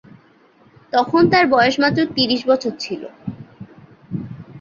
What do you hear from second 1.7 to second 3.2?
মাত্র তিরিশ বছর ছিল।